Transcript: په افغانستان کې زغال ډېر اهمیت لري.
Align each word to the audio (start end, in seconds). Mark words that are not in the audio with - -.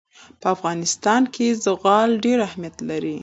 په 0.41 0.47
افغانستان 0.55 1.21
کې 1.33 1.47
زغال 1.65 2.09
ډېر 2.25 2.37
اهمیت 2.47 2.75
لري. 2.89 3.17